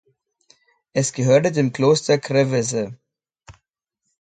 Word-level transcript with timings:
Es 0.93 1.13
gehörte 1.13 1.51
dem 1.51 1.73
Kloster 1.73 2.17
Krevese. 2.17 2.97